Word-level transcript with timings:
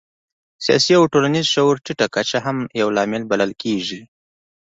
سیاسي 0.65 0.93
او 0.99 1.03
ټولنیز 1.13 1.45
شعور 1.53 1.75
ټیټه 1.85 2.07
کچه 2.15 2.37
هم 2.45 2.57
یو 2.81 2.87
لامل 2.95 3.23
بلل 3.31 3.51
کېږي. 3.61 4.01